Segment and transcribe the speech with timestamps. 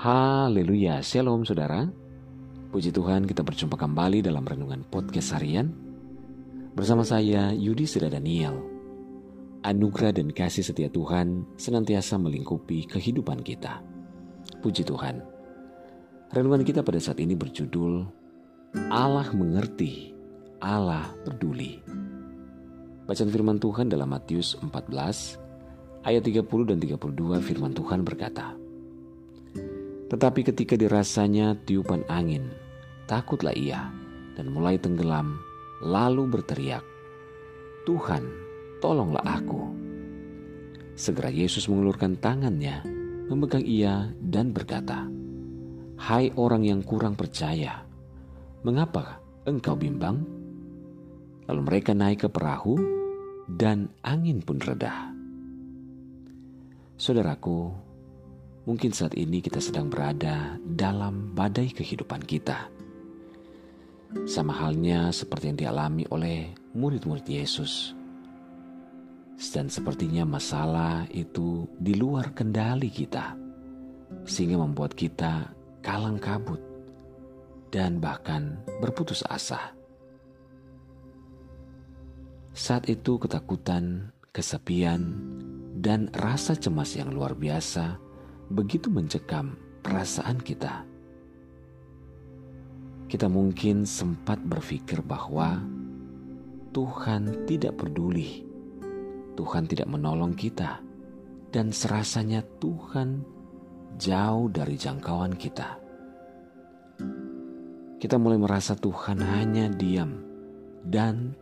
[0.00, 1.84] Haleluya, Shalom saudara.
[2.72, 5.76] Puji Tuhan kita berjumpa kembali dalam Renungan Podcast Harian.
[6.72, 8.64] Bersama saya Yudi Seda Daniel.
[9.60, 13.84] Anugerah dan kasih setia Tuhan senantiasa melingkupi kehidupan kita.
[14.64, 15.20] Puji Tuhan.
[16.32, 18.00] Renungan kita pada saat ini berjudul
[18.88, 20.16] Allah mengerti,
[20.64, 21.76] Allah peduli.
[23.04, 26.40] Bacaan firman Tuhan dalam Matius 14 ayat 30
[26.72, 28.69] dan 32 firman Tuhan berkata,
[30.10, 32.50] Tetapi ketika dirasanya tiupan angin,
[33.06, 33.94] takutlah ia
[34.34, 35.38] dan mulai tenggelam,
[35.78, 36.82] lalu berteriak,
[37.86, 38.26] Tuhan,
[38.82, 39.70] tolonglah aku.
[40.98, 42.82] Segera Yesus mengulurkan tangannya,
[43.30, 45.06] memegang ia dan berkata,
[45.94, 47.86] Hai orang yang kurang percaya,
[48.66, 50.26] mengapa engkau bimbang?
[51.46, 52.74] Lalu mereka naik ke perahu
[53.46, 55.14] dan angin pun reda.
[57.00, 57.89] Saudaraku,
[58.68, 62.68] mungkin saat ini kita sedang berada dalam badai kehidupan kita.
[64.26, 67.94] Sama halnya seperti yang dialami oleh murid-murid Yesus.
[69.40, 73.32] Dan sepertinya masalah itu di luar kendali kita,
[74.28, 75.48] sehingga membuat kita
[75.80, 76.60] kalang kabut
[77.72, 79.72] dan bahkan berputus asa.
[82.52, 85.16] Saat itu ketakutan, kesepian,
[85.80, 88.09] dan rasa cemas yang luar biasa
[88.50, 89.54] begitu mencekam
[89.86, 90.82] perasaan kita.
[93.06, 95.62] Kita mungkin sempat berpikir bahwa
[96.70, 98.46] Tuhan tidak peduli,
[99.34, 100.78] Tuhan tidak menolong kita,
[101.50, 103.26] dan serasanya Tuhan
[103.98, 105.78] jauh dari jangkauan kita.
[107.98, 110.22] Kita mulai merasa Tuhan hanya diam
[110.86, 111.34] dan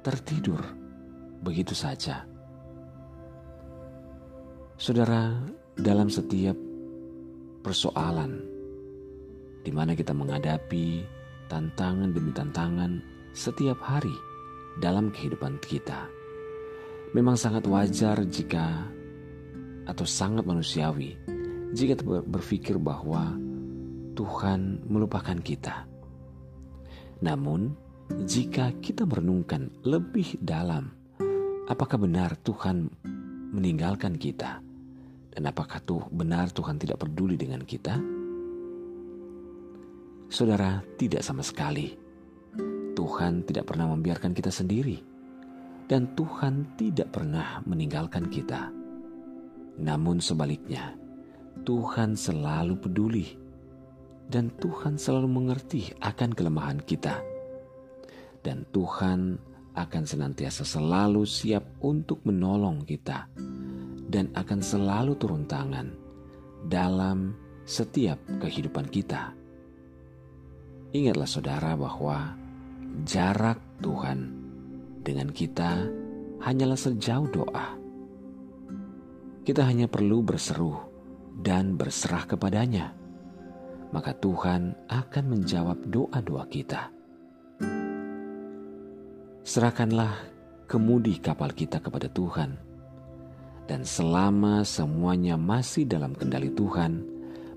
[0.00, 0.62] tertidur
[1.42, 2.24] begitu saja.
[4.80, 5.36] Saudara,
[5.80, 6.52] dalam setiap
[7.64, 8.36] persoalan
[9.64, 11.04] di mana kita menghadapi
[11.48, 13.00] tantangan demi tantangan
[13.32, 14.12] setiap hari
[14.76, 16.04] dalam kehidupan kita,
[17.16, 18.84] memang sangat wajar jika
[19.88, 21.16] atau sangat manusiawi
[21.72, 23.34] jika berpikir bahwa
[24.14, 25.88] Tuhan melupakan kita.
[27.24, 27.72] Namun,
[28.28, 30.92] jika kita merenungkan lebih dalam,
[31.72, 32.90] apakah benar Tuhan
[33.56, 34.69] meninggalkan kita?
[35.30, 37.94] Dan apakah tuh benar Tuhan tidak peduli dengan kita?
[40.30, 41.94] Saudara, tidak sama sekali.
[42.94, 44.98] Tuhan tidak pernah membiarkan kita sendiri.
[45.86, 48.70] Dan Tuhan tidak pernah meninggalkan kita.
[49.80, 50.94] Namun sebaliknya,
[51.66, 53.26] Tuhan selalu peduli.
[54.30, 57.18] Dan Tuhan selalu mengerti akan kelemahan kita
[58.40, 59.36] dan Tuhan
[59.76, 63.30] akan senantiasa selalu siap untuk menolong kita
[64.10, 65.94] dan akan selalu turun tangan
[66.66, 69.32] dalam setiap kehidupan kita.
[70.90, 72.34] Ingatlah saudara bahwa
[73.06, 74.34] jarak Tuhan
[75.06, 75.86] dengan kita
[76.42, 77.78] hanyalah sejauh doa.
[79.46, 80.74] Kita hanya perlu berseru
[81.40, 82.92] dan berserah kepadanya,
[83.94, 86.90] maka Tuhan akan menjawab doa-doa kita.
[89.40, 90.12] Serahkanlah
[90.68, 92.69] kemudi kapal kita kepada Tuhan.
[93.70, 97.06] Dan selama semuanya masih dalam kendali Tuhan,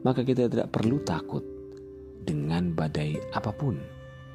[0.06, 1.42] maka kita tidak perlu takut
[2.22, 3.82] dengan badai apa pun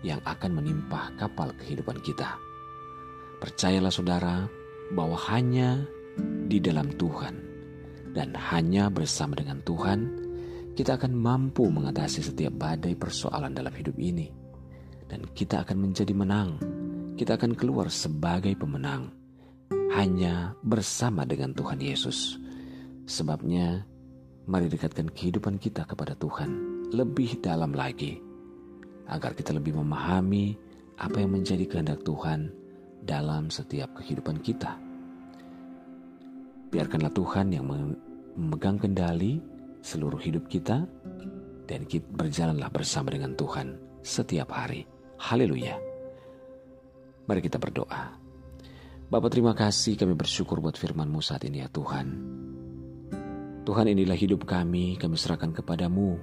[0.03, 2.35] yang akan menimpa kapal kehidupan kita.
[3.39, 4.51] Percayalah saudara
[4.91, 5.87] bahwa hanya
[6.51, 7.39] di dalam Tuhan
[8.11, 10.27] dan hanya bersama dengan Tuhan
[10.75, 14.27] kita akan mampu mengatasi setiap badai persoalan dalam hidup ini.
[15.07, 16.59] Dan kita akan menjadi menang.
[17.15, 19.18] Kita akan keluar sebagai pemenang
[19.93, 22.37] hanya bersama dengan Tuhan Yesus.
[23.09, 23.89] Sebabnya,
[24.45, 26.51] mari dekatkan kehidupan kita kepada Tuhan
[26.93, 28.21] lebih dalam lagi,
[29.09, 30.57] agar kita lebih memahami
[31.01, 32.53] apa yang menjadi kehendak Tuhan
[33.05, 34.77] dalam setiap kehidupan kita.
[36.69, 39.41] Biarkanlah Tuhan yang memegang kendali
[39.81, 40.85] seluruh hidup kita,
[41.69, 44.85] dan kita berjalanlah bersama dengan Tuhan setiap hari.
[45.17, 45.77] Haleluya!
[47.29, 48.28] Mari kita berdoa.
[49.09, 52.13] Bapak terima kasih kami bersyukur buat firman-Mu saat ini ya Tuhan.
[53.65, 56.21] Tuhan inilah hidup kami, kami serahkan kepadamu.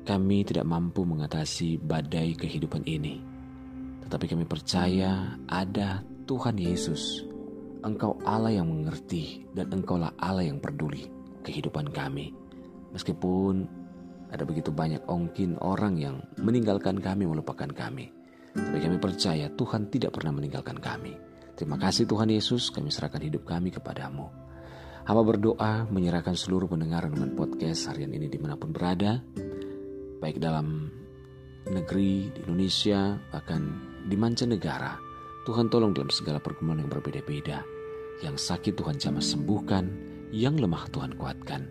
[0.00, 3.20] Kami tidak mampu mengatasi badai kehidupan ini.
[4.00, 7.28] Tetapi kami percaya ada Tuhan Yesus.
[7.84, 11.04] Engkau Allah yang mengerti dan engkaulah Allah yang peduli
[11.44, 12.32] kehidupan kami.
[12.96, 13.68] Meskipun
[14.32, 18.08] ada begitu banyak ongkin orang yang meninggalkan kami, melupakan kami.
[18.56, 21.31] Tapi kami percaya Tuhan tidak pernah meninggalkan kami.
[21.52, 24.32] Terima kasih Tuhan Yesus, kami serahkan hidup kami kepadamu.
[25.02, 29.18] Hamba berdoa menyerahkan seluruh pendengar dengan podcast harian ini di mana pun berada,
[30.22, 30.88] baik dalam
[31.66, 33.62] negeri, di Indonesia, bahkan
[34.06, 34.98] di mancanegara.
[35.42, 37.66] Tuhan tolong dalam segala pergumulan yang berbeda-beda.
[38.22, 39.84] Yang sakit Tuhan jamah sembuhkan,
[40.30, 41.62] yang lemah Tuhan kuatkan.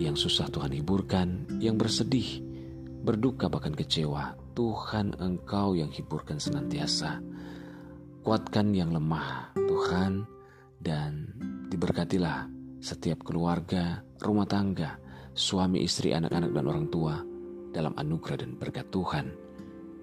[0.00, 2.40] Yang susah Tuhan hiburkan, yang bersedih,
[3.04, 4.40] berduka bahkan kecewa.
[4.56, 7.20] Tuhan Engkau yang hiburkan senantiasa.
[8.20, 10.28] Kuatkan yang lemah, Tuhan,
[10.76, 11.32] dan
[11.72, 15.00] diberkatilah setiap keluarga, rumah tangga,
[15.32, 17.16] suami, istri, anak-anak, dan orang tua
[17.72, 19.32] dalam anugerah dan berkat Tuhan.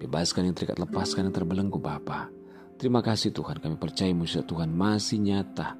[0.02, 2.26] Bebaskan yang terikat, lepaskan yang terbelenggu Bapa.
[2.74, 5.78] Terima kasih Tuhan, kami percaya mujizat Tuhan masih nyata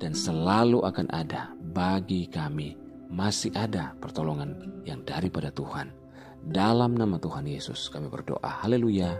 [0.00, 2.76] dan selalu akan ada bagi kami.
[3.06, 5.92] Masih ada pertolongan yang daripada Tuhan.
[6.40, 8.64] Dalam nama Tuhan Yesus kami berdoa.
[8.64, 9.16] Haleluya.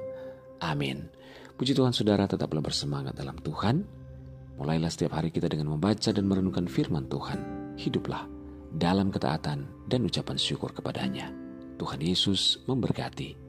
[0.61, 1.09] Amin.
[1.57, 3.81] Puji Tuhan saudara tetaplah bersemangat dalam Tuhan.
[4.61, 7.41] Mulailah setiap hari kita dengan membaca dan merenungkan firman Tuhan.
[7.81, 8.29] Hiduplah
[8.77, 11.33] dalam ketaatan dan ucapan syukur kepadanya.
[11.81, 13.46] Tuhan Yesus memberkati.